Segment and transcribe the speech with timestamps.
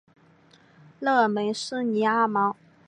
[0.99, 2.57] 勒梅斯尼阿芒。